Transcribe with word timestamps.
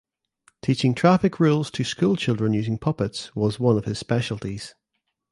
Teaching 0.63 0.95
traffic 0.95 1.39
rules 1.39 1.69
to 1.69 1.83
school 1.83 2.15
children 2.15 2.53
using 2.55 2.79
puppets 2.79 3.35
was 3.35 3.59
one 3.59 3.77
of 3.77 3.85
his 3.85 3.99
specialties. 3.99 4.73